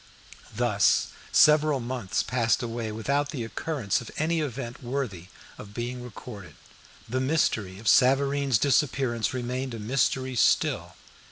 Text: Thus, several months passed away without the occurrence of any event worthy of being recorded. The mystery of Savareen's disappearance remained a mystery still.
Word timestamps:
Thus, 0.55 1.09
several 1.31 1.79
months 1.79 2.23
passed 2.23 2.63
away 2.63 2.91
without 2.91 3.29
the 3.29 3.43
occurrence 3.43 4.01
of 4.01 4.09
any 4.17 4.39
event 4.39 4.81
worthy 4.81 5.27
of 5.59 5.75
being 5.75 6.01
recorded. 6.01 6.55
The 7.07 7.21
mystery 7.21 7.77
of 7.77 7.87
Savareen's 7.87 8.57
disappearance 8.57 9.31
remained 9.31 9.75
a 9.75 9.79
mystery 9.79 10.33
still. 10.35 10.95